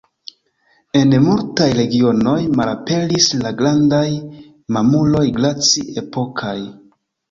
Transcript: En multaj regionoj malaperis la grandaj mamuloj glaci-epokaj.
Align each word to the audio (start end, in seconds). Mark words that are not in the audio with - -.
En 1.01 1.13
multaj 1.25 1.67
regionoj 1.81 2.35
malaperis 2.61 3.31
la 3.45 3.55
grandaj 3.63 4.03
mamuloj 4.81 5.27
glaci-epokaj. 5.41 6.61